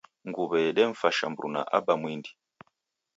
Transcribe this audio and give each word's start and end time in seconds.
Nguw'e 0.27 0.57
yedemfasha 0.65 1.25
mruna 1.31 1.61
aba 1.77 1.93
mwindi. 2.01 2.31